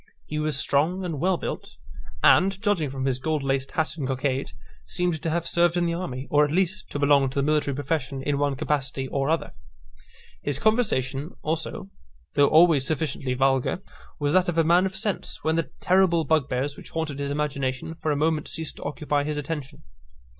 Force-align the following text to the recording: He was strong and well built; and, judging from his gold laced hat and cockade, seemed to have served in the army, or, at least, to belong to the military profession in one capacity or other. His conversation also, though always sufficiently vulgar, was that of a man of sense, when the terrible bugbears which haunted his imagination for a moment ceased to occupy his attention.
He 0.25 0.39
was 0.39 0.57
strong 0.57 1.05
and 1.05 1.19
well 1.19 1.37
built; 1.37 1.75
and, 2.23 2.59
judging 2.59 2.89
from 2.89 3.05
his 3.05 3.19
gold 3.19 3.43
laced 3.43 3.73
hat 3.73 3.97
and 3.97 4.07
cockade, 4.07 4.49
seemed 4.83 5.21
to 5.21 5.29
have 5.29 5.45
served 5.47 5.77
in 5.77 5.85
the 5.85 5.93
army, 5.93 6.25
or, 6.31 6.43
at 6.43 6.49
least, 6.49 6.89
to 6.89 6.97
belong 6.97 7.29
to 7.29 7.35
the 7.35 7.43
military 7.43 7.75
profession 7.75 8.23
in 8.23 8.39
one 8.39 8.55
capacity 8.55 9.07
or 9.07 9.29
other. 9.29 9.53
His 10.41 10.57
conversation 10.57 11.35
also, 11.43 11.91
though 12.33 12.47
always 12.49 12.83
sufficiently 12.87 13.35
vulgar, 13.35 13.83
was 14.17 14.33
that 14.33 14.49
of 14.49 14.57
a 14.57 14.63
man 14.63 14.87
of 14.87 14.95
sense, 14.95 15.43
when 15.43 15.55
the 15.55 15.69
terrible 15.81 16.23
bugbears 16.23 16.75
which 16.75 16.89
haunted 16.89 17.19
his 17.19 17.29
imagination 17.29 17.93
for 17.93 18.11
a 18.11 18.15
moment 18.17 18.47
ceased 18.47 18.77
to 18.77 18.83
occupy 18.83 19.23
his 19.23 19.37
attention. 19.37 19.83